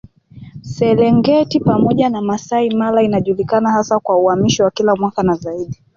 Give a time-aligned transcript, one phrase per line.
[0.61, 5.81] Serengeti pamoja na Masai Mara inajulikana hasa kwa uhamisho wa kila mwaka na zaidi